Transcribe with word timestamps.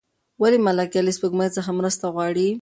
ولې 0.41 0.59
ملکیار 0.65 1.03
له 1.05 1.11
سپوږمۍ 1.17 1.49
څخه 1.57 1.69
مرسته 1.79 2.05
غواړي؟ 2.13 2.47